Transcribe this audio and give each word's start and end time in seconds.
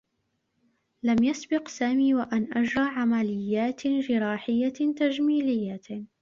لم 1.03 1.23
يسبق 1.23 1.67
سامي 1.67 2.13
و 2.15 2.19
أن 2.21 2.47
أجرى 2.53 2.85
عمليّات 2.85 3.87
جراحيّة 3.87 4.93
تجميليّة. 4.97 6.05